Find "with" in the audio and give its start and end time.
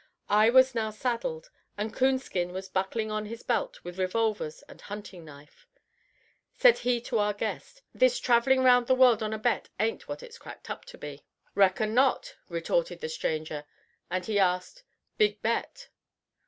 3.83-3.99